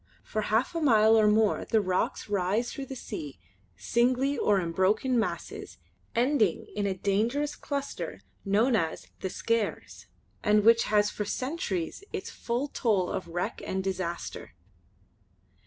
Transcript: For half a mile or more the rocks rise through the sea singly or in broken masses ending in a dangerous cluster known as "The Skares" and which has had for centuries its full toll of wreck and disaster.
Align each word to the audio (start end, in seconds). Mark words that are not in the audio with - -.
For 0.23 0.41
half 0.41 0.73
a 0.73 0.81
mile 0.81 1.15
or 1.15 1.27
more 1.27 1.63
the 1.63 1.79
rocks 1.79 2.27
rise 2.27 2.71
through 2.73 2.87
the 2.87 2.95
sea 2.95 3.37
singly 3.77 4.35
or 4.35 4.59
in 4.59 4.71
broken 4.71 5.19
masses 5.19 5.77
ending 6.15 6.65
in 6.75 6.87
a 6.87 6.95
dangerous 6.95 7.55
cluster 7.55 8.21
known 8.43 8.75
as 8.75 9.05
"The 9.19 9.29
Skares" 9.29 10.07
and 10.43 10.63
which 10.63 10.85
has 10.85 11.09
had 11.09 11.15
for 11.15 11.25
centuries 11.25 12.03
its 12.11 12.31
full 12.31 12.69
toll 12.69 13.11
of 13.11 13.27
wreck 13.27 13.61
and 13.63 13.83
disaster. 13.83 14.55